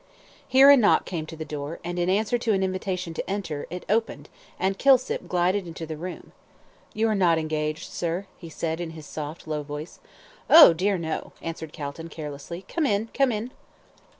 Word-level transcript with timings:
Here 0.47 0.71
a 0.71 0.77
knock 0.77 1.05
came 1.05 1.27
to 1.27 1.35
the 1.35 1.45
door, 1.45 1.79
and 1.83 1.99
in 1.99 2.09
answer 2.09 2.39
to 2.39 2.53
an 2.53 2.63
invitation 2.63 3.13
to 3.13 3.29
enter, 3.29 3.67
it 3.69 3.85
opened, 3.87 4.29
and 4.57 4.79
Kilsip 4.79 5.27
glided 5.27 5.67
into 5.67 5.85
the 5.85 5.95
room. 5.95 6.31
"You're 6.95 7.13
not 7.13 7.37
engaged, 7.37 7.91
sir?" 7.91 8.25
he 8.35 8.49
said, 8.49 8.81
in 8.81 8.89
his 8.97 9.05
soft, 9.05 9.47
low 9.47 9.61
voice. 9.61 9.99
"Oh, 10.49 10.73
dear, 10.73 10.97
no," 10.97 11.33
answered 11.39 11.71
Calton, 11.71 12.09
carelessly; 12.09 12.65
"come 12.67 12.87
in 12.87 13.09
come 13.13 13.31
in!" 13.31 13.51